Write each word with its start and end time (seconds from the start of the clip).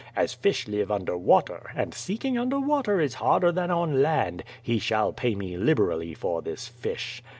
As 0.15 0.33
fish 0.33 0.67
live 0.67 0.89
under 0.89 1.15
water, 1.15 1.69
and 1.75 1.93
seeking 1.93 2.35
under 2.35 2.59
water 2.59 2.99
is 2.99 3.13
harder 3.13 3.51
than 3.51 3.69
on 3.69 4.01
land, 4.01 4.43
he 4.59 4.79
shall 4.79 5.13
pay 5.13 5.35
me 5.35 5.57
liberally 5.57 6.15
for 6.15 6.41
this 6.41 6.67
fish. 6.67 7.21